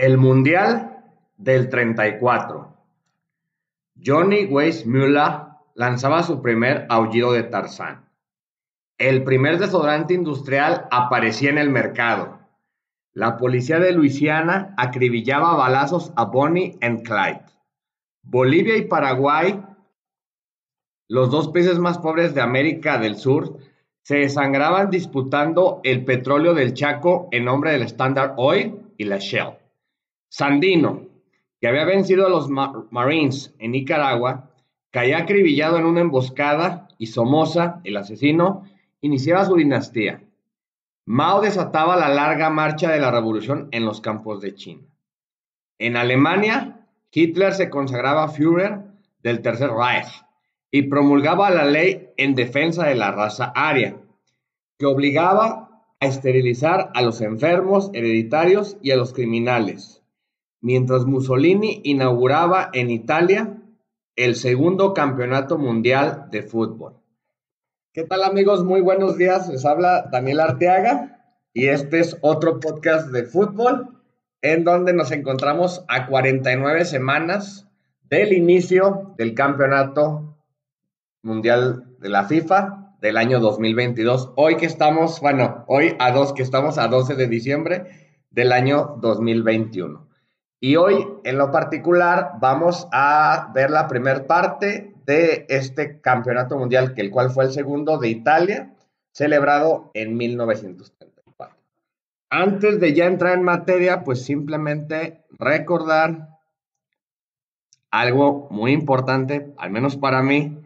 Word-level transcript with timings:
El 0.00 0.16
Mundial 0.16 1.02
del 1.38 1.68
34. 1.70 2.72
Johnny 4.00 4.44
Weissmuller 4.44 5.40
lanzaba 5.74 6.22
su 6.22 6.40
primer 6.40 6.86
aullido 6.88 7.32
de 7.32 7.42
Tarzán. 7.42 8.08
El 8.96 9.24
primer 9.24 9.58
desodorante 9.58 10.14
industrial 10.14 10.86
aparecía 10.92 11.50
en 11.50 11.58
el 11.58 11.70
mercado. 11.70 12.38
La 13.12 13.38
policía 13.38 13.80
de 13.80 13.90
Luisiana 13.90 14.72
acribillaba 14.76 15.56
balazos 15.56 16.12
a 16.14 16.26
Bonnie 16.26 16.78
and 16.80 17.02
Clyde. 17.02 17.42
Bolivia 18.22 18.76
y 18.76 18.82
Paraguay, 18.82 19.60
los 21.08 21.28
dos 21.32 21.48
países 21.48 21.80
más 21.80 21.98
pobres 21.98 22.36
de 22.36 22.40
América 22.40 22.98
del 22.98 23.16
Sur, 23.16 23.58
se 24.02 24.18
desangraban 24.18 24.90
disputando 24.90 25.80
el 25.82 26.04
petróleo 26.04 26.54
del 26.54 26.74
Chaco 26.74 27.28
en 27.32 27.46
nombre 27.46 27.72
del 27.72 27.82
Standard 27.82 28.34
Oil 28.36 28.92
y 28.96 29.02
la 29.02 29.18
Shell. 29.18 29.54
Sandino, 30.28 31.06
que 31.60 31.68
había 31.68 31.84
vencido 31.84 32.26
a 32.26 32.30
los 32.30 32.48
Marines 32.48 33.54
en 33.58 33.72
Nicaragua, 33.72 34.50
caía 34.90 35.18
acribillado 35.18 35.78
en 35.78 35.86
una 35.86 36.00
emboscada 36.00 36.88
y 36.98 37.06
Somoza, 37.06 37.80
el 37.84 37.96
asesino, 37.96 38.64
iniciaba 39.00 39.44
su 39.44 39.56
dinastía. 39.56 40.22
Mao 41.06 41.40
desataba 41.40 41.96
la 41.96 42.08
larga 42.08 42.50
marcha 42.50 42.90
de 42.90 43.00
la 43.00 43.10
revolución 43.10 43.68
en 43.72 43.84
los 43.84 44.00
campos 44.00 44.40
de 44.40 44.54
China. 44.54 44.82
En 45.78 45.96
Alemania, 45.96 46.86
Hitler 47.10 47.54
se 47.54 47.70
consagraba 47.70 48.28
Führer 48.28 48.82
del 49.22 49.40
Tercer 49.40 49.70
Reich 49.70 50.08
y 50.70 50.82
promulgaba 50.82 51.50
la 51.50 51.64
ley 51.64 52.10
en 52.16 52.34
defensa 52.34 52.84
de 52.86 52.94
la 52.94 53.10
raza 53.10 53.52
aria, 53.54 53.96
que 54.78 54.86
obligaba 54.86 55.82
a 56.00 56.06
esterilizar 56.06 56.90
a 56.94 57.02
los 57.02 57.20
enfermos 57.20 57.90
hereditarios 57.94 58.76
y 58.82 58.90
a 58.90 58.96
los 58.96 59.12
criminales, 59.12 59.97
mientras 60.60 61.04
Mussolini 61.04 61.80
inauguraba 61.84 62.70
en 62.72 62.90
Italia 62.90 63.58
el 64.16 64.34
segundo 64.34 64.94
campeonato 64.94 65.58
mundial 65.58 66.26
de 66.30 66.42
fútbol. 66.42 66.94
¿Qué 67.92 68.04
tal 68.04 68.24
amigos? 68.24 68.64
Muy 68.64 68.80
buenos 68.80 69.16
días. 69.16 69.48
Les 69.48 69.64
habla 69.64 70.08
Daniel 70.10 70.40
Arteaga 70.40 71.24
y 71.52 71.68
este 71.68 72.00
es 72.00 72.16
otro 72.20 72.60
podcast 72.60 73.10
de 73.10 73.24
fútbol 73.24 74.02
en 74.42 74.64
donde 74.64 74.92
nos 74.92 75.10
encontramos 75.10 75.84
a 75.88 76.06
49 76.06 76.84
semanas 76.84 77.66
del 78.08 78.32
inicio 78.32 79.14
del 79.18 79.34
campeonato 79.34 80.36
mundial 81.22 81.84
de 81.98 82.08
la 82.08 82.24
FIFA 82.24 82.96
del 83.00 83.16
año 83.16 83.40
2022. 83.40 84.32
Hoy 84.36 84.56
que 84.56 84.66
estamos, 84.66 85.20
bueno, 85.20 85.64
hoy 85.66 85.94
a 85.98 86.10
dos 86.12 86.32
que 86.32 86.42
estamos 86.42 86.78
a 86.78 86.88
12 86.88 87.14
de 87.14 87.28
diciembre 87.28 87.86
del 88.30 88.52
año 88.52 88.96
2021. 89.00 90.07
Y 90.60 90.76
hoy 90.76 91.06
en 91.24 91.38
lo 91.38 91.50
particular 91.52 92.32
vamos 92.40 92.88
a 92.92 93.50
ver 93.54 93.70
la 93.70 93.86
primera 93.86 94.26
parte 94.26 94.92
de 95.06 95.46
este 95.48 96.00
campeonato 96.00 96.58
mundial, 96.58 96.94
que 96.94 97.00
el 97.00 97.10
cual 97.10 97.30
fue 97.30 97.44
el 97.44 97.52
segundo 97.52 97.98
de 97.98 98.08
Italia, 98.08 98.74
celebrado 99.12 99.90
en 99.94 100.16
1934. 100.16 101.56
Antes 102.30 102.80
de 102.80 102.92
ya 102.92 103.06
entrar 103.06 103.34
en 103.34 103.44
materia, 103.44 104.02
pues 104.02 104.24
simplemente 104.24 105.24
recordar 105.30 106.28
algo 107.90 108.48
muy 108.50 108.72
importante, 108.72 109.54
al 109.56 109.70
menos 109.70 109.96
para 109.96 110.22
mí, 110.22 110.58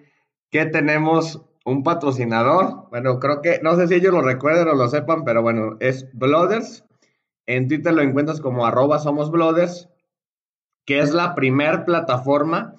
que 0.51 0.67
tenemos 0.67 1.43
un 1.65 1.83
patrocinador. 1.83 2.89
Bueno, 2.91 3.21
creo 3.21 3.43
que, 3.43 3.61
no 3.63 3.77
sé 3.77 3.87
si 3.89 3.95
ellos 3.95 4.13
lo 4.13 4.23
recuerden 4.23 4.69
o 4.69 4.75
lo 4.75 4.89
sepan, 4.89 5.25
pero 5.25 5.43
bueno, 5.43 5.77
es 5.81 6.09
Blooders. 6.13 6.85
En 7.47 7.69
Twitter 7.69 7.93
lo 7.93 8.03
encuentras 8.03 8.41
como 8.41 8.67
arroba 8.67 8.99
somos 8.99 9.31
que 10.87 10.99
es 10.99 11.13
la 11.13 11.35
primer 11.35 11.85
plataforma 11.85 12.77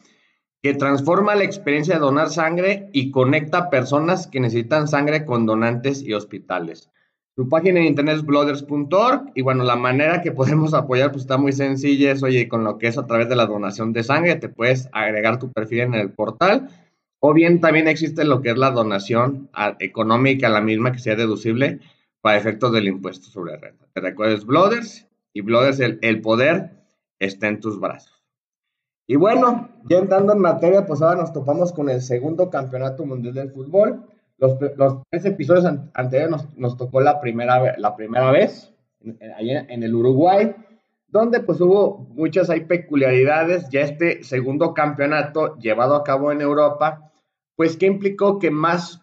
que 0.62 0.74
transforma 0.74 1.36
la 1.36 1.44
experiencia 1.44 1.96
de 1.96 2.00
donar 2.00 2.30
sangre 2.30 2.90
y 2.94 3.12
conecta 3.12 3.70
personas 3.70 4.28
que 4.28 4.40
necesitan 4.40 4.88
sangre 4.88 5.26
con 5.26 5.46
donantes 5.46 6.02
y 6.02 6.14
hospitales. 6.14 6.90
Su 7.36 7.50
página 7.50 7.82
de 7.82 7.88
internet 7.88 8.18
es 8.18 8.26
blooders.org 8.26 9.32
y 9.36 9.42
bueno, 9.42 9.66
la 9.66 9.76
manera 9.76 10.22
que 10.22 10.32
podemos 10.32 10.74
apoyar 10.74 11.12
pues 11.12 11.24
está 11.24 11.38
muy 11.38 11.52
sencilla, 11.52 12.12
es 12.12 12.24
oye, 12.24 12.48
con 12.48 12.64
lo 12.64 12.78
que 12.78 12.88
es 12.88 12.98
a 12.98 13.06
través 13.06 13.28
de 13.28 13.36
la 13.36 13.46
donación 13.46 13.92
de 13.92 14.04
sangre, 14.04 14.36
te 14.36 14.48
puedes 14.48 14.88
agregar 14.94 15.40
tu 15.40 15.52
perfil 15.52 15.82
en 15.82 15.96
el 15.96 16.12
portal. 16.12 16.70
O 17.20 17.34
bien 17.34 17.60
también 17.60 17.88
existe 17.88 18.24
lo 18.24 18.42
que 18.42 18.52
es 18.52 18.58
la 18.58 18.72
donación 18.72 19.50
económica, 19.80 20.48
la 20.50 20.62
misma 20.62 20.92
que 20.92 21.00
sea 21.00 21.16
deducible 21.16 21.80
para 22.24 22.38
efectos 22.38 22.72
del 22.72 22.88
impuesto 22.88 23.28
sobre 23.28 23.58
renta. 23.58 23.86
Te 23.92 24.00
recuerdes 24.00 24.46
Blooders 24.46 25.06
y 25.34 25.42
Blooders, 25.42 25.82
el, 25.82 26.00
el 26.02 26.22
poder 26.22 26.72
está 27.20 27.50
en 27.50 27.60
tus 27.60 27.82
brazos. 27.82 28.24
Y 29.08 29.18
bueno, 29.18 29.70
ya 29.90 29.98
entrando 29.98 30.32
en 30.32 30.40
materia, 30.40 30.86
pues 30.86 31.02
ahora 31.02 31.20
nos 31.20 31.34
topamos 31.34 31.74
con 31.74 31.90
el 31.90 32.02
segundo 32.02 32.50
campeonato 32.50 33.06
mundial 33.06 33.34
del 33.34 33.52
fútbol. 33.52 34.06
Los, 34.38 34.58
los 34.78 35.04
tres 35.10 35.26
episodios 35.26 35.66
anteriores 35.94 36.32
nos, 36.32 36.58
nos, 36.58 36.78
tocó 36.78 37.02
la 37.02 37.20
primera, 37.20 37.78
la 37.78 37.94
primera 37.98 38.32
vez, 38.32 38.74
allá 39.38 39.60
en, 39.60 39.70
en 39.70 39.84
el 39.84 39.94
Uruguay, 39.94 40.56
donde 41.10 41.42
pues 41.42 41.60
hubo 41.60 42.08
muchas 42.16 42.50
hay 42.50 42.62
peculiaridades. 42.62 43.68
Ya 43.70 43.82
este 43.82 44.24
segundo 44.24 44.74
campeonato 44.74 45.58
llevado 45.58 45.96
a 45.96 46.06
cabo 46.06 46.32
en 46.32 46.40
Europa 46.40 47.12
pues 47.56 47.78
que 47.78 47.86
implicó 47.86 48.40
que 48.40 48.52
más, 48.52 49.03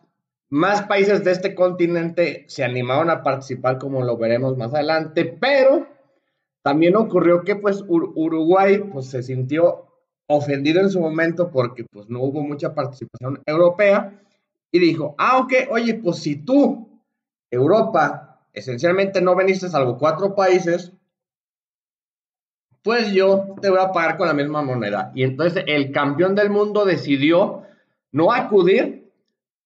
más 0.51 0.83
países 0.83 1.23
de 1.25 1.31
este 1.31 1.55
continente 1.55 2.45
se 2.49 2.65
animaron 2.65 3.09
a 3.09 3.23
participar, 3.23 3.79
como 3.79 4.03
lo 4.03 4.17
veremos 4.17 4.57
más 4.57 4.75
adelante, 4.75 5.25
pero 5.25 5.87
también 6.63 6.97
ocurrió 6.97 7.43
que 7.43 7.57
pues 7.57 7.85
Uruguay 7.87 8.79
pues 8.93 9.07
se 9.07 9.23
sintió 9.23 9.87
ofendido 10.27 10.81
en 10.81 10.91
su 10.91 11.01
momento 11.01 11.51
porque 11.51 11.85
pues 11.91 12.09
no 12.09 12.21
hubo 12.21 12.43
mucha 12.43 12.75
participación 12.75 13.41
europea 13.47 14.21
y 14.73 14.79
dijo, 14.81 15.15
ah, 15.19 15.39
ok, 15.39 15.53
oye, 15.71 15.95
pues 15.95 16.19
si 16.19 16.37
tú, 16.37 17.01
Europa, 17.51 18.41
esencialmente 18.53 19.21
no 19.21 19.35
veniste 19.35 19.69
salvo 19.69 19.99
cuatro 19.99 20.35
países, 20.35 20.93
pues 22.83 23.13
yo 23.13 23.55
te 23.61 23.71
voy 23.71 23.81
a 23.81 23.93
pagar 23.93 24.17
con 24.17 24.27
la 24.27 24.35
misma 24.35 24.63
moneda. 24.63 25.13
Y 25.15 25.23
entonces 25.23 25.65
el 25.67 25.93
campeón 25.93 26.35
del 26.35 26.51
mundo 26.51 26.85
decidió 26.85 27.63
no 28.13 28.33
acudir 28.33 29.00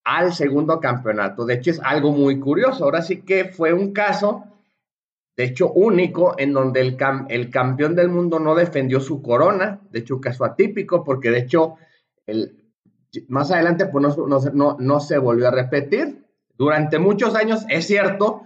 al 0.05 0.35
segundo 0.35 0.81
campeonato. 0.81 1.45
De 1.45 1.55
hecho, 1.55 1.71
es 1.71 1.81
algo 1.83 2.13
muy 2.13 2.39
curioso. 2.39 2.85
Ahora 2.85 3.03
sí 3.03 3.23
que 3.23 3.47
fue 3.47 3.73
un 3.73 3.93
caso, 3.93 4.45
de 5.37 5.45
hecho, 5.45 5.73
único, 5.73 6.35
en 6.39 6.53
donde 6.53 6.81
el, 6.81 6.97
el 7.29 7.51
campeón 7.51 7.95
del 7.95 8.09
mundo 8.09 8.39
no 8.39 8.55
defendió 8.55 9.01
su 9.01 9.23
corona. 9.23 9.81
De 9.91 10.01
hecho, 10.01 10.17
un 10.17 10.21
caso 10.21 10.45
atípico, 10.45 11.03
porque 11.03 11.31
de 11.31 11.39
hecho, 11.39 11.77
el, 12.27 12.65
más 13.29 13.51
adelante 13.51 13.87
pues, 13.87 14.17
no, 14.17 14.39
no, 14.53 14.77
no 14.79 15.01
se 15.01 15.19
volvió 15.19 15.49
a 15.49 15.53
repetir. 15.53 16.25
Durante 16.57 16.99
muchos 16.99 17.35
años, 17.35 17.65
es 17.69 17.87
cierto 17.87 18.43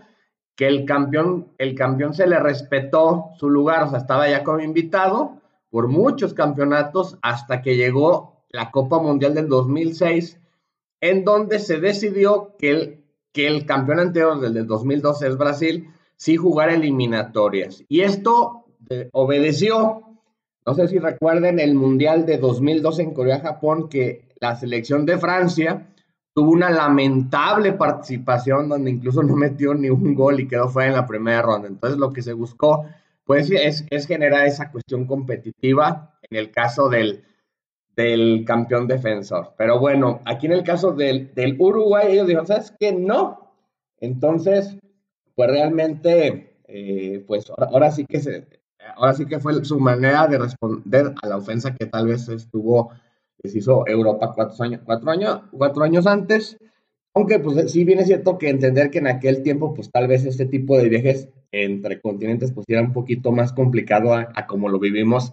que 0.56 0.66
el 0.66 0.84
campeón, 0.84 1.52
el 1.58 1.74
campeón 1.74 2.14
se 2.14 2.26
le 2.26 2.38
respetó 2.38 3.30
su 3.36 3.48
lugar, 3.48 3.84
o 3.84 3.90
sea, 3.90 3.98
estaba 3.98 4.28
ya 4.28 4.42
como 4.42 4.60
invitado 4.60 5.40
por 5.70 5.88
muchos 5.88 6.34
campeonatos 6.34 7.18
hasta 7.22 7.62
que 7.62 7.76
llegó 7.76 8.44
la 8.48 8.70
Copa 8.70 8.98
Mundial 8.98 9.34
del 9.34 9.48
2006, 9.48 10.40
en 11.00 11.24
donde 11.24 11.58
se 11.58 11.78
decidió 11.78 12.56
que 12.58 12.70
el, 12.70 13.04
que 13.32 13.46
el 13.46 13.66
campeón 13.66 14.00
anterior 14.00 14.40
del, 14.40 14.54
del 14.54 14.66
2012 14.66 15.28
es 15.28 15.36
Brasil, 15.36 15.88
sí 16.16 16.36
jugar 16.36 16.70
eliminatorias. 16.70 17.84
Y 17.88 18.00
esto 18.00 18.64
eh, 18.90 19.08
obedeció, 19.12 20.02
no 20.66 20.74
sé 20.74 20.88
si 20.88 20.98
recuerden 20.98 21.60
el 21.60 21.74
Mundial 21.74 22.26
de 22.26 22.38
2012 22.38 23.02
en 23.02 23.14
Corea-Japón, 23.14 23.88
que 23.88 24.28
la 24.40 24.56
selección 24.56 25.06
de 25.06 25.18
Francia 25.18 25.86
tuvo 26.34 26.52
una 26.52 26.70
lamentable 26.70 27.72
participación 27.72 28.68
donde 28.68 28.90
incluso 28.90 29.22
no 29.22 29.34
metió 29.34 29.74
ni 29.74 29.90
un 29.90 30.14
gol 30.14 30.40
y 30.40 30.48
quedó 30.48 30.68
fuera 30.68 30.88
en 30.88 30.96
la 30.96 31.06
primera 31.06 31.42
ronda. 31.42 31.68
Entonces 31.68 31.98
lo 31.98 32.12
que 32.12 32.22
se 32.22 32.32
buscó 32.32 32.84
pues 33.24 33.50
es, 33.50 33.84
es 33.90 34.06
generar 34.06 34.46
esa 34.46 34.70
cuestión 34.70 35.04
competitiva 35.04 36.18
en 36.30 36.38
el 36.38 36.50
caso 36.50 36.88
del, 36.88 37.24
del 37.98 38.44
campeón 38.46 38.86
defensor. 38.86 39.54
Pero 39.58 39.80
bueno, 39.80 40.20
aquí 40.24 40.46
en 40.46 40.52
el 40.52 40.62
caso 40.62 40.92
del, 40.92 41.32
Uruguay, 41.58 42.12
ellos 42.12 42.28
dijeron, 42.28 42.46
¿sabes 42.46 42.72
qué? 42.78 42.92
No. 42.92 43.50
Entonces, 43.98 44.78
pues 45.34 45.50
realmente, 45.50 46.54
eh, 46.68 47.24
pues 47.26 47.50
ahora, 47.50 47.90
sí 47.90 48.06
que 48.06 48.20
se, 48.20 48.46
ahora 48.94 49.14
sí 49.14 49.26
que 49.26 49.40
fue 49.40 49.64
su 49.64 49.80
manera 49.80 50.28
de 50.28 50.38
responder 50.38 51.12
a 51.20 51.26
la 51.26 51.38
ofensa 51.38 51.74
que 51.74 51.86
tal 51.86 52.06
vez 52.06 52.28
estuvo, 52.28 52.92
les 53.42 53.56
hizo 53.56 53.84
Europa 53.88 54.32
cuatro 54.32 54.64
años, 54.64 54.80
cuatro 54.84 55.10
años, 55.10 55.40
cuatro 55.50 55.82
años 55.82 56.06
antes. 56.06 56.56
Aunque 57.14 57.40
pues 57.40 57.72
sí 57.72 57.82
viene 57.82 58.04
cierto 58.04 58.38
que 58.38 58.48
entender 58.48 58.90
que 58.90 58.98
en 58.98 59.08
aquel 59.08 59.42
tiempo, 59.42 59.74
pues 59.74 59.90
tal 59.90 60.06
vez 60.06 60.24
este 60.24 60.46
tipo 60.46 60.78
de 60.78 60.88
viajes 60.88 61.30
entre 61.50 62.00
continentes, 62.00 62.52
pues 62.52 62.64
era 62.68 62.80
un 62.80 62.92
poquito 62.92 63.32
más 63.32 63.52
complicado 63.52 64.14
a, 64.14 64.28
a 64.36 64.46
como 64.46 64.68
lo 64.68 64.78
vivimos 64.78 65.32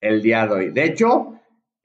el 0.00 0.22
día 0.22 0.46
de 0.46 0.54
hoy. 0.54 0.70
De 0.70 0.84
hecho, 0.84 1.36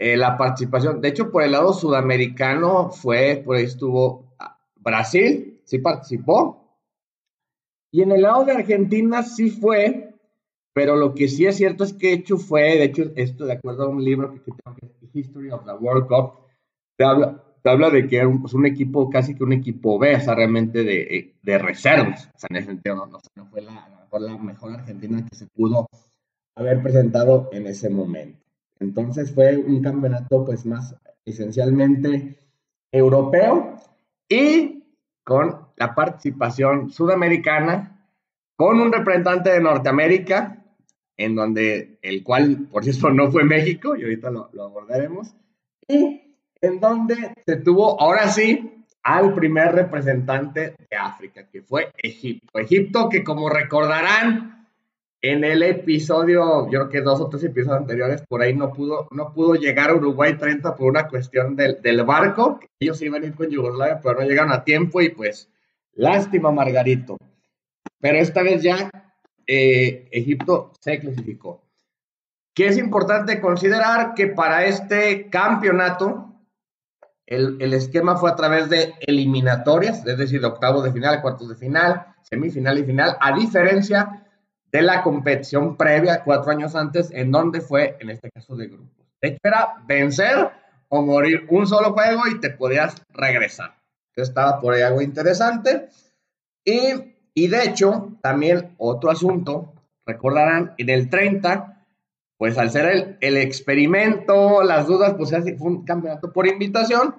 eh, 0.02 0.18
la 0.18 0.38
participación. 0.38 1.02
De 1.02 1.10
hecho, 1.10 1.32
por 1.32 1.44
el 1.44 1.52
lado 1.52 1.74
sudamericano 1.74 2.90
fue, 2.90 3.42
por 3.46 3.58
ahí 3.58 3.66
estuvo 3.66 4.34
ah, 4.40 4.58
Brasil, 4.76 5.62
sí 5.66 5.80
participó. 5.80 6.78
Y 7.92 8.02
en 8.02 8.12
el 8.12 8.22
lado 8.22 8.46
de 8.46 8.54
Argentina 8.54 9.24
sí 9.24 9.50
fue 9.50 10.12
pero 10.74 10.96
lo 10.96 11.14
que 11.14 11.28
sí 11.28 11.46
es 11.46 11.58
cierto 11.58 11.84
es 11.84 11.94
que 11.94 12.14
hecho 12.14 12.38
fue, 12.38 12.78
de 12.78 12.86
hecho, 12.86 13.12
esto 13.16 13.46
de 13.46 13.54
acuerdo 13.54 13.84
a 13.84 13.90
un 13.90 14.04
libro 14.04 14.34
que 14.34 14.40
tengo 14.40 14.78
que 14.78 15.20
History 15.20 15.52
of 15.52 15.66
the 15.66 15.74
World 15.74 16.08
Cup, 16.08 16.48
te 16.98 17.04
habla, 17.04 17.44
te 17.62 17.70
habla 17.70 17.90
de 17.90 18.08
que 18.08 18.18
era 18.18 18.28
un, 18.28 18.42
pues, 18.42 18.54
un, 18.54 18.66
equipo, 18.66 19.10
casi 19.10 19.36
que 19.36 19.44
un 19.44 19.52
equipo 19.52 20.00
B, 20.00 20.16
o 20.16 20.20
sea, 20.22 20.36
realmente 20.36 20.84
de, 20.84 21.36
de 21.42 21.58
reservas. 21.58 22.30
O 22.34 22.40
sea, 22.40 22.48
en 22.50 22.56
ese 22.56 22.68
sentido, 22.68 22.96
no, 22.96 23.08
no, 23.08 23.46
fue 23.48 23.62
la, 23.62 24.08
la 24.12 24.38
mejor 24.38 24.72
Argentina 24.72 25.26
que 25.30 25.36
se 25.36 25.48
pudo 25.48 25.88
haber 26.56 26.82
presentado 26.82 27.50
en 27.52 27.68
ese 27.68 27.90
momento. 27.90 28.41
Entonces 28.82 29.34
fue 29.34 29.56
un 29.58 29.82
campeonato, 29.82 30.44
pues, 30.44 30.66
más 30.66 30.96
esencialmente 31.24 32.36
europeo 32.92 33.78
y 34.28 34.84
con 35.24 35.68
la 35.78 35.94
participación 35.94 36.90
sudamericana, 36.90 38.08
con 38.58 38.82
un 38.82 38.92
representante 38.92 39.52
de 39.52 39.62
Norteamérica, 39.62 40.66
en 41.16 41.36
donde 41.36 42.00
el 42.02 42.24
cual, 42.24 42.68
por 42.72 42.84
cierto, 42.84 43.12
no 43.12 43.32
fue 43.32 43.44
México, 43.44 43.96
y 43.96 44.04
ahorita 44.04 44.32
lo, 44.32 44.50
lo 44.52 44.64
abordaremos, 44.64 45.36
y 45.88 46.36
en 46.60 46.80
donde 46.80 47.34
se 47.46 47.58
tuvo, 47.58 48.02
ahora 48.02 48.30
sí, 48.30 48.84
al 49.04 49.34
primer 49.36 49.74
representante 49.74 50.76
de 50.90 50.98
África, 50.98 51.48
que 51.50 51.62
fue 51.62 51.92
Egipto. 51.98 52.60
Egipto 52.60 53.10
que 53.10 53.24
como 53.24 53.50
recordarán, 53.50 54.61
en 55.22 55.44
el 55.44 55.62
episodio, 55.62 56.66
yo 56.66 56.80
creo 56.80 56.90
que 56.90 57.02
dos 57.02 57.22
o 57.22 57.30
tres 57.30 57.44
episodios 57.44 57.82
anteriores, 57.82 58.24
por 58.28 58.42
ahí 58.42 58.56
no 58.56 58.74
pudo, 58.74 59.08
no 59.12 59.32
pudo 59.34 59.54
llegar 59.54 59.92
a 59.92 59.96
Uruguay 59.96 60.36
30 60.36 60.76
por 60.76 60.90
una 60.90 61.08
cuestión 61.08 61.56
del, 61.56 61.80
del 61.82 62.04
barco. 62.04 62.60
Ellos 62.80 63.00
iban 63.04 63.24
a 63.24 63.28
ir 63.28 63.36
con 63.36 63.48
Yugoslavia, 63.48 64.00
pero 64.02 64.20
no 64.20 64.28
llegaron 64.28 64.52
a 64.52 64.64
tiempo 64.64 65.00
y 65.00 65.10
pues, 65.10 65.48
lástima, 65.94 66.52
Margarito. 66.52 67.18
Pero 68.00 68.18
esta 68.18 68.42
vez 68.42 68.64
ya 68.64 68.90
eh, 69.46 70.08
Egipto 70.12 70.72
se 70.80 71.00
clasificó. 71.00 71.68
Que 72.56 72.68
es 72.68 72.78
importante 72.80 73.40
considerar 73.40 74.16
que 74.16 74.28
para 74.28 74.66
este 74.66 75.30
campeonato, 75.30 76.34
el, 77.28 77.62
el, 77.62 77.74
esquema 77.76 78.18
fue 78.18 78.32
a 78.32 78.36
través 78.36 78.70
de 78.70 78.96
eliminatorias, 79.02 80.06
es 80.06 80.18
decir, 80.18 80.42
de 80.42 80.48
octavos 80.48 80.84
de 80.84 80.92
final, 80.92 81.22
cuartos 81.22 81.48
de 81.48 81.56
final, 81.56 82.08
semifinal 82.24 82.80
y 82.80 82.84
final, 82.84 83.16
a 83.22 83.34
diferencia 83.34 84.22
de 84.72 84.82
la 84.82 85.04
competición 85.04 85.76
previa 85.76 86.24
cuatro 86.24 86.52
años 86.52 86.76
antes, 86.76 87.12
en 87.12 87.32
donde 87.32 87.62
fue, 87.62 87.98
en 88.00 88.10
este 88.10 88.32
caso, 88.32 88.56
de 88.56 88.68
grupos. 88.68 89.06
De 89.22 89.30
hecho, 89.30 89.40
era 89.44 89.84
vencer 89.86 90.50
o 90.88 91.02
morir 91.02 91.46
un 91.50 91.68
solo 91.68 91.94
juego 91.94 92.24
y 92.28 92.40
te 92.40 92.50
podías 92.50 92.96
regresar. 93.10 93.76
Estaba 94.16 94.60
por 94.60 94.74
ahí 94.74 94.82
algo 94.82 95.02
interesante. 95.02 95.90
Y, 96.64 97.16
y 97.34 97.48
de 97.48 97.64
hecho, 97.64 98.18
también 98.22 98.76
otro 98.78 99.10
asunto, 99.10 99.74
recordarán, 100.06 100.74
en 100.78 100.90
el 100.90 101.10
30, 101.10 101.86
pues 102.38 102.58
al 102.58 102.72
ser 102.72 102.86
el, 102.86 103.18
el 103.22 103.38
experimento, 103.38 104.64
las 104.64 104.88
dudas, 104.88 105.16
pues 105.16 105.32
fue 105.32 105.68
un 105.68 105.86
campeonato 105.86 106.32
por 106.32 106.48
invitación. 106.48 107.16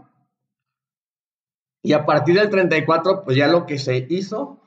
Y 1.82 1.92
a 1.92 2.06
partir 2.06 2.36
del 2.36 2.50
34, 2.50 3.24
pues 3.24 3.36
ya 3.36 3.48
lo 3.48 3.66
que 3.66 3.78
se 3.78 4.06
hizo 4.08 4.60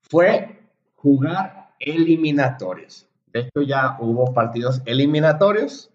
fue 0.00 0.58
jugar 0.94 1.61
eliminatorias. 1.82 3.08
De 3.32 3.40
hecho, 3.40 3.62
ya 3.62 3.96
hubo 4.00 4.32
partidos 4.32 4.82
eliminatorios. 4.84 5.90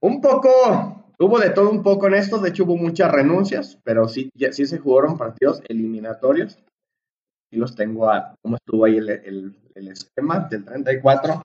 Un 0.00 0.20
poco, 0.20 1.04
hubo 1.18 1.38
de 1.38 1.50
todo 1.50 1.70
un 1.70 1.82
poco 1.82 2.06
en 2.08 2.14
esto. 2.14 2.38
De 2.38 2.50
hecho, 2.50 2.64
hubo 2.64 2.76
muchas 2.76 3.10
renuncias, 3.10 3.78
pero 3.84 4.08
sí, 4.08 4.30
sí 4.52 4.66
se 4.66 4.78
jugaron 4.78 5.16
partidos 5.16 5.62
eliminatorios. 5.68 6.58
Y 7.50 7.56
los 7.56 7.74
tengo 7.74 8.10
a 8.10 8.34
cómo 8.42 8.56
estuvo 8.56 8.84
ahí 8.84 8.96
el, 8.96 9.10
el, 9.10 9.56
el 9.74 9.88
esquema 9.88 10.40
del 10.50 10.64
34. 10.64 11.42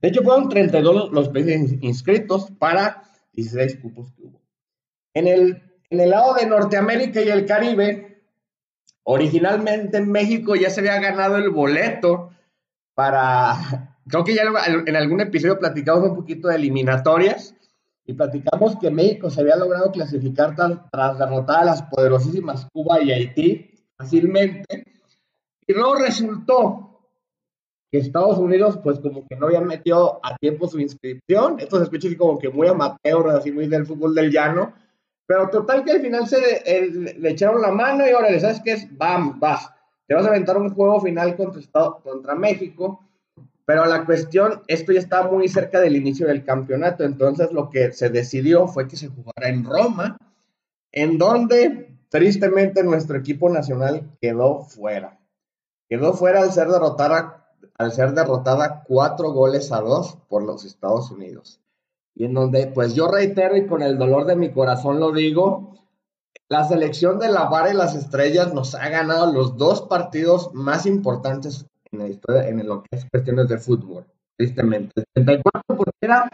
De 0.00 0.08
hecho, 0.08 0.22
fueron 0.22 0.48
32 0.48 1.12
los 1.12 1.28
países 1.28 1.82
inscritos 1.82 2.50
para 2.58 3.02
16 3.32 3.78
cupos 3.80 4.12
que 4.12 4.22
hubo. 4.22 4.40
En 5.14 5.26
el, 5.26 5.62
en 5.90 6.00
el 6.00 6.10
lado 6.10 6.34
de 6.34 6.46
Norteamérica 6.46 7.22
y 7.22 7.28
el 7.28 7.46
Caribe, 7.46 8.22
originalmente 9.04 9.98
en 9.98 10.10
México 10.10 10.56
ya 10.56 10.70
se 10.70 10.80
había 10.80 11.00
ganado 11.00 11.36
el 11.36 11.50
boleto 11.50 12.33
para, 12.94 13.96
creo 14.08 14.24
que 14.24 14.34
ya 14.34 14.42
en 14.86 14.96
algún 14.96 15.20
episodio 15.20 15.58
platicamos 15.58 16.08
un 16.08 16.16
poquito 16.16 16.48
de 16.48 16.56
eliminatorias 16.56 17.54
y 18.06 18.12
platicamos 18.14 18.76
que 18.76 18.90
México 18.90 19.30
se 19.30 19.40
había 19.40 19.56
logrado 19.56 19.90
clasificar 19.90 20.54
tras 20.90 21.18
derrotar 21.18 21.62
a 21.62 21.64
las 21.64 21.82
poderosísimas 21.82 22.66
Cuba 22.72 23.00
y 23.02 23.12
Haití 23.12 23.70
fácilmente. 23.96 24.84
Y 25.66 25.72
luego 25.72 25.94
resultó 25.94 27.00
que 27.90 27.98
Estados 27.98 28.36
Unidos, 28.36 28.78
pues 28.82 29.00
como 29.00 29.26
que 29.26 29.36
no 29.36 29.46
había 29.46 29.62
metido 29.62 30.20
a 30.22 30.36
tiempo 30.36 30.68
su 30.68 30.78
inscripción. 30.80 31.58
Esto 31.58 31.78
se 31.78 31.84
escucha 31.84 32.08
así 32.08 32.16
como 32.16 32.38
que 32.38 32.50
muy 32.50 32.66
amateur, 32.66 33.30
así 33.30 33.50
muy 33.50 33.68
del 33.68 33.86
fútbol 33.86 34.14
del 34.14 34.30
llano. 34.30 34.74
Pero 35.26 35.48
total 35.48 35.82
que 35.84 35.92
al 35.92 36.02
final 36.02 36.28
se 36.28 37.14
le 37.18 37.30
echaron 37.30 37.62
la 37.62 37.70
mano 37.70 38.06
y 38.06 38.10
ahora, 38.10 38.38
¿sabes 38.38 38.60
qué 38.62 38.72
es? 38.72 38.98
Bam, 38.98 39.40
vas 39.40 39.73
te 40.06 40.14
vas 40.14 40.24
a 40.24 40.28
aventar 40.28 40.56
un 40.56 40.74
juego 40.74 41.00
final 41.00 41.36
contra, 41.36 41.62
contra 42.02 42.34
México, 42.34 43.00
pero 43.66 43.86
la 43.86 44.04
cuestión, 44.04 44.62
esto 44.66 44.92
ya 44.92 45.00
está 45.00 45.26
muy 45.26 45.48
cerca 45.48 45.80
del 45.80 45.96
inicio 45.96 46.26
del 46.26 46.44
campeonato, 46.44 47.04
entonces 47.04 47.50
lo 47.52 47.70
que 47.70 47.92
se 47.92 48.10
decidió 48.10 48.66
fue 48.66 48.86
que 48.86 48.96
se 48.96 49.08
jugara 49.08 49.48
en 49.48 49.64
Roma, 49.64 50.18
en 50.92 51.16
donde 51.16 51.96
tristemente 52.10 52.84
nuestro 52.84 53.16
equipo 53.16 53.48
nacional 53.48 54.10
quedó 54.20 54.60
fuera. 54.60 55.18
Quedó 55.88 56.12
fuera 56.12 56.42
al 56.42 56.52
ser 56.52 56.68
derrotada, 56.68 57.48
al 57.78 57.92
ser 57.92 58.12
derrotada 58.12 58.84
cuatro 58.86 59.32
goles 59.32 59.72
a 59.72 59.80
dos 59.80 60.18
por 60.28 60.42
los 60.44 60.64
Estados 60.64 61.10
Unidos. 61.10 61.60
Y 62.14 62.26
en 62.26 62.34
donde, 62.34 62.68
pues 62.68 62.94
yo 62.94 63.10
reitero 63.10 63.56
y 63.56 63.66
con 63.66 63.82
el 63.82 63.98
dolor 63.98 64.26
de 64.26 64.36
mi 64.36 64.52
corazón 64.52 65.00
lo 65.00 65.10
digo, 65.10 65.73
la 66.48 66.64
selección 66.64 67.18
de 67.18 67.30
la 67.30 67.44
Vara 67.44 67.70
y 67.70 67.76
las 67.76 67.94
Estrellas 67.94 68.52
nos 68.52 68.74
ha 68.74 68.88
ganado 68.88 69.32
los 69.32 69.56
dos 69.56 69.82
partidos 69.82 70.52
más 70.54 70.86
importantes 70.86 71.66
en 71.90 71.98
la 71.98 72.08
historia, 72.08 72.48
en 72.48 72.66
lo 72.66 72.82
que 72.82 72.96
es 72.96 73.06
cuestiones 73.10 73.48
de 73.48 73.58
fútbol, 73.58 74.04
tristemente. 74.36 75.04
El 75.14 75.24
34 75.24 75.62
porque 75.76 75.92
era 76.00 76.28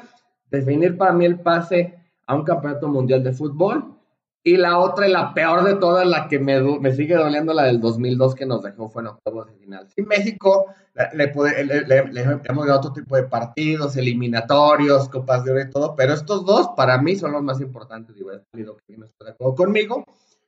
definir 0.50 0.96
para 0.98 1.12
mí 1.12 1.24
el 1.24 1.40
pase 1.40 1.98
a 2.26 2.34
un 2.34 2.44
campeonato 2.44 2.88
mundial 2.88 3.22
de 3.22 3.32
fútbol 3.32 3.99
y 4.42 4.56
la 4.56 4.78
otra 4.78 5.06
y 5.06 5.12
la 5.12 5.34
peor 5.34 5.64
de 5.64 5.74
todas, 5.74 6.06
la 6.06 6.26
que 6.26 6.38
me, 6.38 6.60
me 6.80 6.92
sigue 6.92 7.14
doliendo, 7.14 7.52
la 7.52 7.64
del 7.64 7.80
2002 7.80 8.34
que 8.34 8.46
nos 8.46 8.62
dejó 8.62 8.88
fue 8.88 9.02
en 9.02 9.08
octavos 9.08 9.46
de 9.46 9.54
final. 9.54 9.86
Sí, 9.94 10.02
México 10.02 10.66
le, 11.12 11.28
puede, 11.28 11.62
le, 11.64 11.84
le, 11.84 12.22
hemos 12.22 12.66
dado 12.66 12.78
otro 12.78 12.92
tipo 12.92 13.16
de 13.16 13.24
partidos, 13.24 13.96
eliminatorios, 13.96 15.08
copas 15.08 15.44
de 15.44 15.52
oro 15.52 15.60
y 15.60 15.70
todo, 15.70 15.94
pero 15.94 16.14
estos 16.14 16.46
dos 16.46 16.70
para 16.74 17.00
mí 17.00 17.16
son 17.16 17.32
los 17.32 17.42
más 17.42 17.60
importantes. 17.60 18.16
Digo, 18.16 18.30
salido 18.50 18.76
que 18.86 18.96
no 18.96 19.04
está 19.04 19.26
de 19.26 19.30
acuerdo 19.32 19.54
conmigo, 19.54 20.04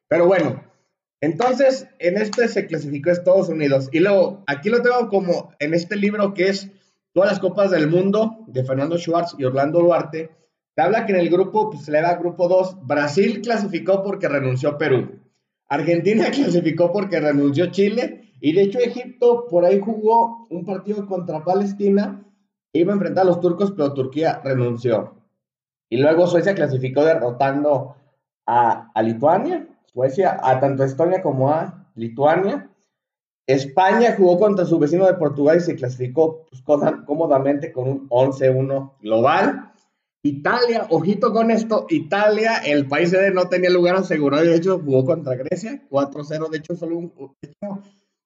pero 0.09 0.27
bueno. 0.27 0.65
Entonces, 1.21 1.87
en 2.01 2.17
este 2.17 2.49
se 2.49 2.67
clasificó 2.67 3.11
Estados 3.11 3.49
Unidos. 3.49 3.89
Y 3.93 4.01
luego, 4.01 4.43
aquí 4.49 4.71
lo 4.71 4.83
tengo 4.83 5.09
como 5.09 5.55
en 5.61 5.73
este 5.73 5.95
libro 5.95 6.35
que 6.35 6.49
es 6.49 6.69
Todas 7.15 7.31
las 7.31 7.39
Copas 7.39 7.71
del 7.71 7.89
Mundo 7.89 8.39
de 8.49 8.65
Fernando 8.65 8.99
Schwartz 8.99 9.37
y 9.39 9.45
Orlando 9.45 9.79
Duarte 9.79 10.31
te 10.75 10.83
habla 10.83 11.05
que 11.05 11.13
en 11.13 11.21
el 11.21 11.31
grupo, 11.31 11.71
pues 11.71 11.89
le 11.89 12.01
da 12.01 12.17
grupo 12.17 12.49
2. 12.49 12.87
Brasil 12.87 13.43
clasificó 13.43 14.03
porque 14.03 14.29
renunció 14.29 14.79
Perú. 14.79 15.21
Argentina 15.69 16.27
clasificó 16.33 16.93
porque 16.93 17.21
renunció 17.21 17.67
Chile. 17.67 18.31
Y 18.41 18.55
de 18.55 18.63
hecho 18.63 18.79
Egipto 18.79 19.47
por 19.49 19.65
ahí 19.65 19.81
jugó 19.81 20.47
un 20.51 20.65
partido 20.65 21.07
contra 21.07 21.45
Palestina. 21.45 22.25
Iba 22.73 22.93
a 22.93 22.95
enfrentar 22.95 23.23
a 23.23 23.27
los 23.27 23.41
turcos, 23.41 23.73
pero 23.73 23.93
Turquía 23.93 24.41
renunció. 24.43 25.15
Y 25.91 25.99
luego 25.99 26.27
Suecia 26.27 26.55
clasificó 26.55 27.05
derrotando 27.05 27.97
a, 28.47 28.91
a 28.95 29.03
Lituania. 29.03 29.69
Suecia 29.93 30.39
a 30.43 30.59
tanto 30.59 30.85
Estonia 30.85 31.23
como 31.23 31.51
a 31.51 31.87
Lituania. 31.95 32.71
España 33.47 34.15
jugó 34.17 34.39
contra 34.39 34.65
su 34.65 34.79
vecino 34.79 35.07
de 35.07 35.15
Portugal 35.15 35.59
y 35.59 35.61
se 35.61 35.77
clasificó 35.77 36.47
pues, 36.49 36.63
cómodamente 36.63 37.73
con 37.73 37.89
un 37.89 38.09
11-1 38.09 38.93
global. 39.01 39.72
Italia, 40.25 40.87
ojito 40.91 41.33
con 41.33 41.51
esto, 41.51 41.87
Italia, 41.89 42.59
el 42.59 42.87
país 42.87 43.11
de 43.11 43.33
no 43.33 43.49
tenía 43.49 43.71
lugar 43.71 43.97
asegurado, 43.97 44.45
de 44.45 44.55
hecho 44.55 44.79
jugó 44.79 45.05
contra 45.05 45.35
Grecia, 45.35 45.83
4-0, 45.91 46.49
de 46.49 46.59
hecho 46.59 46.77
solo 46.77 46.97
un... 46.97 47.13
Hecho, 47.43 47.83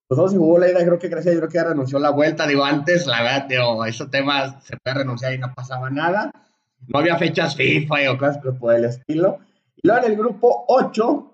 pues 0.07 0.31
se 0.31 0.37
jugó 0.37 0.59
la 0.59 0.71
ida, 0.71 0.85
creo 0.85 0.99
que 0.99 1.09
Grecia 1.09 1.33
yo 1.33 1.39
creo 1.39 1.51
que 1.51 1.65
renunció 1.65 1.99
la 1.99 2.11
vuelta, 2.11 2.47
digo, 2.47 2.65
antes, 2.65 3.07
la 3.07 3.23
verdad, 3.23 3.47
digo, 3.49 3.85
esos 3.87 4.11
temas 4.11 4.63
se 4.65 4.77
puede 4.77 4.99
renunciar 4.99 5.33
y 5.33 5.39
no 5.39 5.55
pasaba 5.55 5.89
nada, 5.89 6.31
no 6.87 6.99
había 6.99 7.17
fechas 7.17 7.57
FIFA 7.57 8.13
o 8.13 8.19
cosas 8.19 8.39
por 8.61 8.75
el 8.75 8.85
estilo. 8.85 9.39
Y 9.77 9.89
luego 9.89 10.05
en 10.05 10.13
el 10.13 10.19
grupo 10.19 10.65
8 10.69 11.33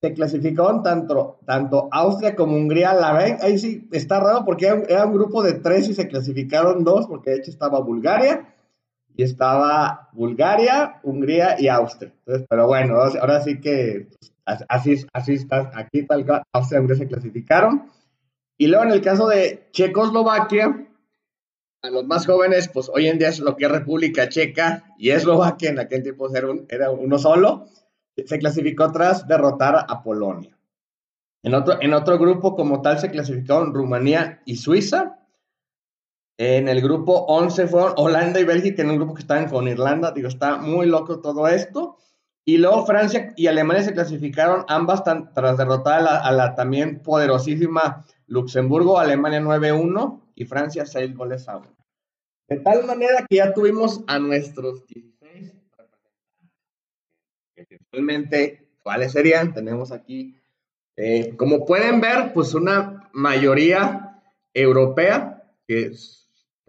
se 0.00 0.14
clasificaron 0.14 0.82
tanto, 0.82 1.40
tanto 1.44 1.90
Austria 1.92 2.34
como 2.34 2.56
Hungría, 2.56 2.94
la 2.94 3.12
verdad, 3.12 3.40
ahí 3.42 3.58
sí 3.58 3.86
está 3.92 4.18
raro 4.18 4.46
porque 4.46 4.66
era, 4.66 4.82
era 4.88 5.04
un 5.04 5.12
grupo 5.12 5.42
de 5.42 5.52
tres 5.52 5.90
y 5.90 5.94
se 5.94 6.08
clasificaron 6.08 6.84
dos, 6.84 7.06
porque 7.06 7.30
de 7.30 7.36
hecho 7.36 7.50
estaba 7.50 7.80
Bulgaria, 7.80 8.54
y 9.16 9.22
estaba 9.22 10.08
Bulgaria, 10.12 11.00
Hungría 11.02 11.60
y 11.60 11.68
Austria. 11.68 12.12
Pero 12.24 12.66
bueno, 12.66 12.96
ahora 12.96 13.40
sí 13.40 13.60
que 13.60 14.08
pues, 14.08 14.32
así, 14.68 15.04
así 15.12 15.34
está, 15.34 15.70
aquí 15.74 16.02
tal 16.06 16.24
Austria 16.52 16.78
y 16.78 16.80
Hungría 16.80 16.98
se 16.98 17.08
clasificaron. 17.08 17.90
Y 18.58 18.66
luego 18.66 18.84
en 18.84 18.92
el 18.92 19.00
caso 19.00 19.26
de 19.26 19.68
Checoslovaquia, 19.72 20.86
a 21.82 21.90
los 21.90 22.06
más 22.06 22.26
jóvenes, 22.26 22.68
pues 22.68 22.90
hoy 22.92 23.08
en 23.08 23.18
día 23.18 23.28
es 23.28 23.40
lo 23.40 23.56
que 23.56 23.64
es 23.64 23.70
República 23.70 24.28
Checa 24.28 24.84
y 24.98 25.10
Eslovaquia, 25.10 25.70
en 25.70 25.78
aquel 25.78 26.02
tiempo 26.02 26.28
era, 26.34 26.48
era 26.68 26.90
uno 26.90 27.18
solo, 27.18 27.66
se 28.14 28.38
clasificó 28.38 28.92
tras 28.92 29.26
derrotar 29.26 29.86
a 29.88 30.02
Polonia. 30.02 30.56
En 31.42 31.54
otro, 31.54 31.80
en 31.80 31.94
otro 31.94 32.18
grupo 32.18 32.54
como 32.54 32.82
tal 32.82 32.98
se 32.98 33.10
clasificaron 33.10 33.72
Rumanía 33.72 34.42
y 34.44 34.56
Suiza. 34.56 35.19
En 36.42 36.68
el 36.68 36.80
grupo 36.80 37.26
11 37.26 37.66
fueron 37.66 37.92
Holanda 37.98 38.40
y 38.40 38.44
Bélgica, 38.44 38.80
en 38.80 38.88
un 38.88 38.96
grupo 38.96 39.12
que 39.12 39.20
estaban 39.20 39.50
con 39.50 39.68
Irlanda. 39.68 40.10
Digo, 40.10 40.28
está 40.28 40.56
muy 40.56 40.86
loco 40.86 41.20
todo 41.20 41.46
esto. 41.46 41.98
Y 42.46 42.56
luego 42.56 42.86
Francia 42.86 43.34
y 43.36 43.46
Alemania 43.46 43.82
se 43.82 43.92
clasificaron 43.92 44.64
ambas 44.66 45.04
tras 45.04 45.58
derrotar 45.58 46.00
a 46.00 46.32
la, 46.32 46.54
también 46.54 47.02
poderosísima 47.02 48.06
Luxemburgo, 48.26 48.98
Alemania 48.98 49.42
9-1 49.42 50.22
y 50.34 50.46
Francia 50.46 50.86
6 50.86 51.14
goles 51.14 51.46
a 51.46 51.58
1. 51.58 51.76
De 52.48 52.56
tal 52.60 52.86
manera 52.86 53.26
que 53.28 53.36
ya 53.36 53.52
tuvimos 53.52 54.00
a 54.06 54.18
nuestros 54.18 54.86
16 54.86 55.52
representantes. 57.54 58.60
¿cuáles 58.82 59.12
serían? 59.12 59.52
Tenemos 59.52 59.92
aquí, 59.92 60.40
eh, 60.96 61.36
como 61.36 61.66
pueden 61.66 62.00
ver, 62.00 62.32
pues 62.32 62.54
una 62.54 63.10
mayoría 63.12 64.22
europea, 64.54 65.44
que 65.68 65.92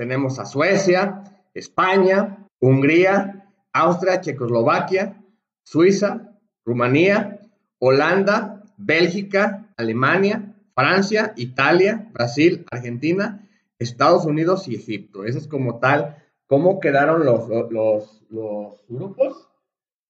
tenemos 0.02 0.40
a 0.40 0.46
Suecia, 0.46 1.22
España, 1.54 2.48
Hungría, 2.60 3.46
Austria, 3.72 4.20
Checoslovaquia, 4.20 5.22
Suiza, 5.64 6.40
Rumanía, 6.66 7.40
Holanda, 7.78 8.64
Bélgica, 8.78 9.72
Alemania, 9.78 10.56
Francia, 10.74 11.34
Italia, 11.36 12.10
Brasil, 12.14 12.66
Argentina, 12.72 13.48
Estados 13.78 14.26
Unidos 14.26 14.68
y 14.68 14.74
Egipto. 14.74 15.24
Ese 15.24 15.38
es 15.38 15.48
como 15.48 15.78
tal, 15.78 16.18
cómo 16.48 16.80
quedaron 16.80 17.24
los, 17.24 17.48
los, 17.70 18.84
grupos, 18.90 19.50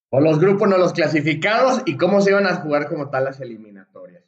o 0.10 0.22
los 0.22 0.40
grupos 0.40 0.70
no 0.70 0.78
los 0.78 0.94
clasificados 0.94 1.82
y 1.86 1.98
cómo 1.98 2.22
se 2.22 2.30
iban 2.30 2.48
a 2.48 2.56
jugar 2.62 2.88
como 2.88 3.10
tal 3.10 3.26
las 3.26 3.42
eliminatorias. 3.42 4.24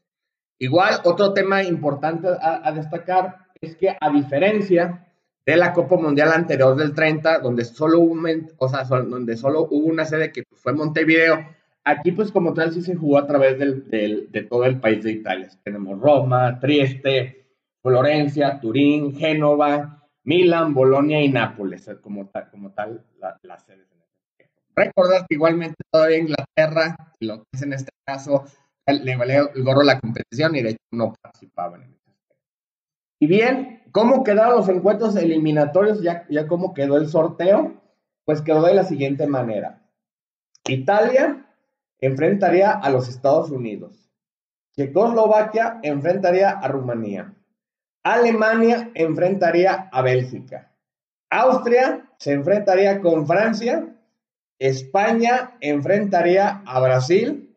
Igual, 0.60 1.00
otro 1.06 1.32
tema 1.32 1.64
importante 1.64 2.28
a, 2.28 2.70
destacar 2.74 3.48
es 3.62 3.78
que 3.78 3.96
a 3.98 4.10
diferencia 4.10 5.08
de 5.46 5.58
la 5.58 5.74
Copa 5.74 5.98
Mundial 5.98 6.32
anterior 6.32 6.76
del 6.76 6.94
30, 6.94 7.40
donde 7.40 7.66
solo 7.66 8.00
hubo, 8.00 8.16
o 8.58 8.70
sea, 8.70 8.84
donde 8.84 9.36
solo 9.38 9.68
hubo 9.70 9.88
una 9.88 10.06
sede 10.06 10.32
que 10.32 10.44
fue 10.54 10.74
Montevideo, 10.74 11.46
aquí 11.84 12.12
pues 12.12 12.32
como 12.32 12.54
tal 12.54 12.72
sí 12.72 12.82
se 12.82 12.96
jugó 12.96 13.18
a 13.18 13.28
través 13.28 13.60
del, 13.60 14.32
de 14.32 14.44
todo 14.44 14.66
el 14.66 14.80
país 14.80 15.04
de 15.04 15.12
Italia. 15.12 15.50
Tenemos 15.64 16.00
Roma, 16.00 16.60
Trieste, 16.60 17.46
Florencia, 17.82 18.60
Turín, 18.62 19.16
Génova, 19.16 20.08
Milán, 20.24 20.74
Bolonia 20.74 21.22
y 21.22 21.30
Nápoles, 21.30 21.90
como 22.02 22.28
tal, 22.30 22.50
como 22.50 22.72
tal. 22.72 23.04
Recordar 24.76 25.26
que 25.28 25.36
igualmente 25.36 25.76
todavía 25.92 26.18
Inglaterra, 26.18 26.96
lo 27.20 27.40
que 27.40 27.50
es 27.52 27.62
en 27.62 27.74
este 27.74 27.92
caso, 28.06 28.46
le 28.88 29.16
valía 29.16 29.50
el 29.54 29.64
gorro 29.64 29.84
la 29.84 30.00
competición 30.00 30.56
y 30.56 30.64
de 30.64 30.70
hecho 30.72 30.80
no 30.92 31.14
participaban 31.22 31.84
en 31.84 31.94
este 31.94 32.03
Y 33.24 33.28
bien, 33.28 33.82
¿cómo 33.94 34.22
quedaron 34.26 34.58
los 34.58 34.68
encuentros 34.68 35.16
eliminatorios? 35.16 36.02
Ya, 36.02 36.26
ya 36.30 36.46
cómo 36.46 36.74
quedó 36.74 36.98
el 36.98 37.08
sorteo, 37.08 37.82
pues 38.26 38.42
quedó 38.42 38.64
de 38.64 38.74
la 38.74 38.84
siguiente 38.84 39.28
manera. 39.28 39.82
Italia 40.68 41.46
enfrentaría 42.02 42.72
a 42.72 42.90
los 42.90 43.08
Estados 43.08 43.50
Unidos. 43.50 44.12
Checoslovaquia 44.76 45.80
enfrentaría 45.84 46.50
a 46.50 46.68
Rumanía. 46.68 47.34
Alemania 48.04 48.92
enfrentaría 48.94 49.88
a 49.90 50.02
Bélgica. 50.02 50.76
Austria 51.30 52.12
se 52.18 52.34
enfrentaría 52.34 53.00
con 53.00 53.26
Francia. 53.26 53.88
España 54.60 55.56
enfrentaría 55.62 56.62
a 56.66 56.82
Brasil. 56.82 57.56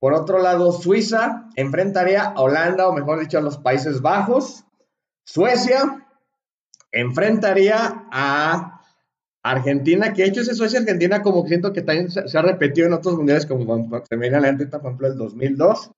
Por 0.00 0.14
otro 0.14 0.38
lado, 0.38 0.72
Suiza 0.72 1.50
enfrentaría 1.54 2.22
a 2.22 2.40
Holanda, 2.40 2.88
o 2.88 2.94
mejor 2.94 3.20
dicho, 3.20 3.36
a 3.36 3.42
los 3.42 3.58
Países 3.58 4.00
Bajos. 4.00 4.64
Suecia 5.24 6.06
enfrentaría 6.90 8.06
a 8.10 8.80
Argentina, 9.42 10.12
que 10.12 10.22
de 10.22 10.28
hecho 10.28 10.40
ese 10.42 10.54
Suecia-Argentina 10.54 11.22
como 11.22 11.46
siento 11.46 11.72
que 11.72 11.82
también 11.82 12.10
se, 12.10 12.38
ha 12.38 12.42
repetido 12.42 12.86
en 12.86 12.92
otros 12.92 13.16
mundiales, 13.16 13.46
como 13.46 13.64
se 14.08 14.16
me 14.16 14.30
la 14.30 14.40
por 14.40 14.78
ejemplo, 14.78 15.06
el 15.08 15.16
2002. 15.16 15.90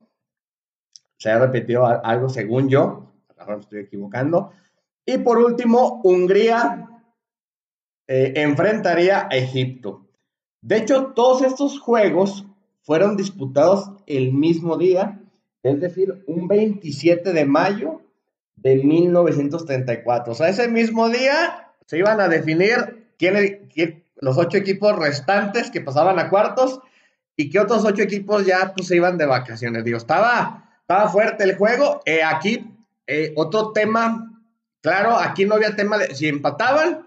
Se 1.18 1.30
ha 1.30 1.38
repetido 1.38 1.86
algo 1.86 2.28
según 2.28 2.68
yo 2.68 3.04
me 3.46 3.60
estoy 3.60 3.80
equivocando. 3.80 4.52
Y 5.04 5.18
por 5.18 5.38
último, 5.38 6.00
Hungría 6.02 6.88
eh, 8.06 8.32
enfrentaría 8.36 9.28
a 9.30 9.36
Egipto. 9.36 10.06
De 10.60 10.78
hecho, 10.78 11.12
todos 11.14 11.42
estos 11.42 11.78
juegos 11.78 12.46
fueron 12.82 13.16
disputados 13.16 13.90
el 14.06 14.32
mismo 14.32 14.76
día, 14.76 15.20
es 15.62 15.80
decir, 15.80 16.24
un 16.26 16.48
27 16.48 17.32
de 17.32 17.44
mayo 17.44 18.00
de 18.64 18.76
1934. 18.76 20.32
O 20.32 20.34
sea, 20.34 20.48
ese 20.48 20.66
mismo 20.66 21.08
día 21.08 21.68
se 21.86 21.98
iban 21.98 22.20
a 22.20 22.28
definir 22.28 23.06
quién, 23.18 24.02
los 24.16 24.36
ocho 24.38 24.58
equipos 24.58 24.98
restantes 24.98 25.70
que 25.70 25.80
pasaban 25.80 26.18
a 26.18 26.30
cuartos 26.30 26.80
y 27.36 27.50
que 27.50 27.60
otros 27.60 27.84
ocho 27.84 28.02
equipos 28.02 28.44
ya 28.46 28.72
pues, 28.74 28.88
se 28.88 28.96
iban 28.96 29.18
de 29.18 29.26
vacaciones. 29.26 29.84
Digo, 29.84 29.98
estaba, 29.98 30.76
estaba 30.80 31.08
fuerte 31.08 31.44
el 31.44 31.56
juego. 31.56 32.00
Eh, 32.06 32.22
aquí 32.24 32.74
eh, 33.06 33.32
otro 33.36 33.72
tema, 33.72 34.42
claro, 34.80 35.16
aquí 35.16 35.44
no 35.44 35.54
había 35.54 35.76
tema 35.76 35.98
de 35.98 36.14
si 36.14 36.26
empataban, 36.26 37.06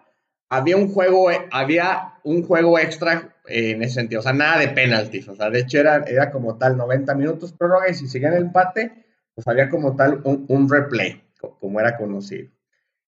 había 0.50 0.78
un 0.78 0.94
juego, 0.94 1.30
había 1.52 2.14
un 2.24 2.44
juego 2.44 2.78
extra 2.78 3.36
en 3.48 3.82
ese 3.82 3.96
sentido, 3.96 4.20
o 4.20 4.24
sea, 4.24 4.34
nada 4.34 4.60
de 4.60 4.68
penaltis, 4.68 5.28
o 5.28 5.36
sea, 5.36 5.50
de 5.50 5.60
hecho 5.60 5.80
era, 5.80 6.04
era 6.06 6.32
como 6.32 6.58
tal 6.58 6.78
90 6.78 7.16
minutos 7.16 7.54
prórroga 7.54 7.90
y 7.90 7.94
si 7.94 8.08
seguían 8.08 8.34
el 8.34 8.44
empate, 8.44 9.06
pues 9.34 9.48
había 9.48 9.70
como 9.70 9.96
tal 9.96 10.22
un, 10.24 10.70
replay, 10.70 11.22
como 11.60 11.80
era 11.80 11.98
conocido. 11.98 12.52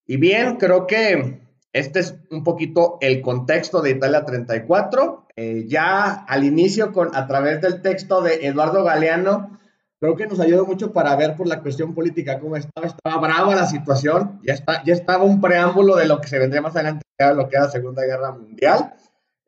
Y 0.06 0.18
bien, 0.18 0.58
creo 0.58 0.88
que 0.88 1.42
este 1.72 2.00
es 2.00 2.16
un 2.32 2.44
poquito 2.44 2.98
el 3.02 3.22
contexto 3.22 3.82
de 3.82 3.92
Italia 3.92 4.26
34. 4.26 5.28
Eh, 5.36 5.66
ya 5.68 6.12
al 6.12 6.44
inicio, 6.44 6.92
con, 6.92 7.16
a 7.16 7.28
través 7.28 7.62
del 7.62 7.82
texto 7.82 8.22
de 8.22 8.48
Eduardo 8.48 8.84
Galeano, 8.84 9.60
creo 10.00 10.16
que 10.16 10.28
nos 10.28 10.40
ayudó 10.40 10.66
mucho 10.66 10.94
para 10.94 11.16
ver 11.16 11.36
por 11.36 11.48
la 11.48 11.62
cuestión 11.62 11.94
política 11.94 12.40
cómo 12.40 12.56
estaba, 12.56 12.88
estaba 12.88 13.18
brava 13.22 13.56
la 13.56 13.68
situación, 13.68 14.40
ya, 14.44 14.56
ya 14.84 14.94
estaba 14.94 15.24
un 15.24 15.42
preámbulo 15.42 15.96
de 15.96 16.08
lo 16.08 16.20
que 16.20 16.28
se 16.28 16.40
vendría 16.40 16.62
más 16.62 16.76
adelante, 16.76 17.06
lo 17.20 17.48
que 17.48 17.56
era 17.56 17.66
la 17.66 17.72
Segunda 17.72 18.04
Guerra 18.04 18.32
Mundial. 18.32 18.94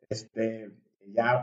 Este, 0.08 0.70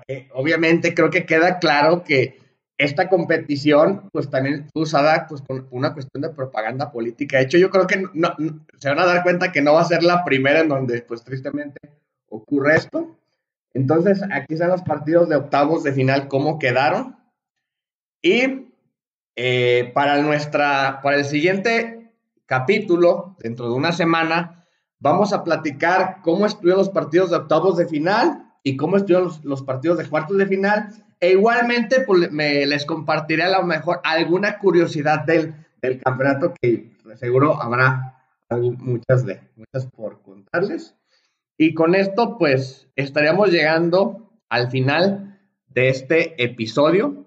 eh, 0.08 0.30
obviamente 0.34 0.94
creo 0.94 1.10
que 1.10 1.26
queda 1.26 1.60
claro 1.60 2.04
que 2.04 2.40
esta 2.80 3.10
competición 3.10 4.10
pues 4.12 4.30
también 4.30 4.70
fue 4.72 4.84
usada 4.84 5.28
pues 5.28 5.42
con 5.42 5.68
una 5.70 5.94
cuestión 5.94 6.22
de 6.22 6.30
propaganda 6.30 6.92
política. 6.92 7.38
De 7.38 7.44
hecho, 7.44 7.58
yo 7.58 7.70
creo 7.70 7.86
que 7.86 8.04
no, 8.14 8.36
se 8.78 8.90
van 8.90 9.00
a 9.00 9.06
dar 9.06 9.22
cuenta 9.22 9.52
que 9.52 9.62
no 9.62 9.74
va 9.74 9.82
a 9.82 9.86
ser 9.86 10.02
la 10.02 10.24
primera 10.24 10.62
en 10.62 10.70
donde 10.70 11.02
pues 11.02 11.24
tristemente 11.24 11.78
ocurre 12.30 12.78
esto. 12.78 13.18
Entonces, 13.74 14.24
aquí 14.32 14.54
están 14.54 14.70
los 14.70 14.82
partidos 14.82 15.28
de 15.28 15.36
octavos 15.36 15.84
de 15.84 15.92
final, 15.92 16.30
cómo 16.30 16.58
quedaron. 16.58 17.18
Y 18.22 18.72
eh, 19.36 19.92
para, 19.94 20.22
nuestra, 20.22 21.02
para 21.04 21.18
el 21.18 21.26
siguiente 21.26 22.14
capítulo, 22.46 23.36
dentro 23.40 23.68
de 23.68 23.74
una 23.74 23.92
semana, 23.92 24.66
vamos 25.00 25.34
a 25.34 25.44
platicar 25.44 26.20
cómo 26.24 26.46
estuvieron 26.46 26.80
los 26.80 26.90
partidos 26.90 27.30
de 27.30 27.36
octavos 27.36 27.76
de 27.76 27.88
final 27.88 28.54
y 28.64 28.78
cómo 28.78 28.96
estuvieron 28.96 29.32
los, 29.44 29.64
partidos 29.64 29.98
de 29.98 30.08
cuartos 30.08 30.38
de 30.38 30.48
final. 30.48 30.90
E 31.20 31.32
igualmente 31.32 32.02
pues, 32.02 32.32
me, 32.32 32.66
les 32.66 32.86
compartiré 32.86 33.44
a 33.44 33.60
lo 33.60 33.66
mejor 33.66 34.00
alguna 34.04 34.58
curiosidad 34.58 35.26
del, 35.26 35.54
del 35.82 36.00
campeonato 36.02 36.54
que 36.62 36.92
seguro 37.16 37.62
habrá 37.62 38.24
muchas, 38.58 39.26
de, 39.26 39.42
muchas 39.56 39.86
por 39.92 40.22
contarles. 40.22 40.96
Y 41.58 41.74
con 41.74 41.94
esto 41.94 42.38
pues 42.38 42.88
estaríamos 42.96 43.52
llegando 43.52 44.32
al 44.50 44.70
final 44.72 45.40
de 45.68 45.90
este 45.90 46.42
episodio. 46.42 47.26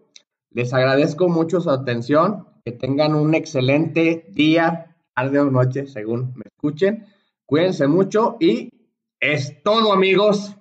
Les 0.51 0.73
agradezco 0.73 1.29
mucho 1.29 1.61
su 1.61 1.71
atención. 1.71 2.49
Que 2.65 2.71
tengan 2.71 3.17
un 3.17 3.35
excelente 3.35 4.25
día, 4.29 4.95
tarde 5.17 5.41
o 5.41 5.51
noche, 5.51 5.89
según 5.89 6.33
me 6.37 6.45
escuchen. 6.47 7.07
Cuídense 7.45 7.89
mucho 7.89 8.37
y 8.39 8.71
es 9.19 9.63
todo, 9.65 9.93
amigos. 9.93 10.55